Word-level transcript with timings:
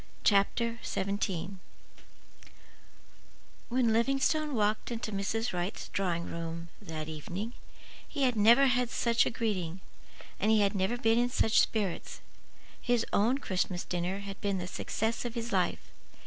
CHAPTER 0.23 0.79
XVII 0.83 1.59
When 3.69 3.93
Livingstone 3.93 4.55
walked 4.55 4.89
into 4.89 5.11
Mrs. 5.11 5.53
Wright's 5.53 5.89
drawing 5.89 6.25
room 6.25 6.69
that 6.81 7.07
evening 7.07 7.53
he 8.07 8.23
had 8.23 8.35
never 8.35 8.65
had 8.65 8.89
such 8.89 9.27
a 9.27 9.29
greeting, 9.29 9.79
and 10.39 10.49
he 10.49 10.61
had 10.61 10.73
never 10.73 10.97
been 10.97 11.19
in 11.19 11.29
such 11.29 11.59
spirits. 11.59 12.19
His 12.81 13.05
own 13.13 13.37
Christmas 13.37 13.83
dinner 13.83 14.21
had 14.21 14.41
been 14.41 14.57
the 14.57 14.65
success 14.65 15.23
of 15.23 15.35
his 15.35 15.51
life. 15.51 15.91